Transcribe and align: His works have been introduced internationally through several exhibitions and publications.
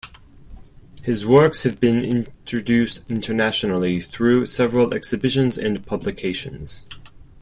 His 1.03 1.27
works 1.27 1.61
have 1.61 1.79
been 1.79 2.03
introduced 2.03 3.01
internationally 3.07 3.99
through 3.99 4.47
several 4.47 4.95
exhibitions 4.95 5.59
and 5.59 5.85
publications. 5.85 6.87